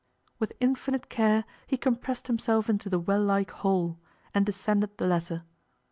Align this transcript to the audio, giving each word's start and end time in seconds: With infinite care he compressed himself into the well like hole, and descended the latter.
With 0.39 0.53
infinite 0.59 1.09
care 1.09 1.45
he 1.67 1.77
compressed 1.77 2.25
himself 2.25 2.71
into 2.71 2.89
the 2.89 2.97
well 2.97 3.23
like 3.23 3.51
hole, 3.51 3.99
and 4.33 4.43
descended 4.43 4.97
the 4.97 5.05
latter. 5.05 5.43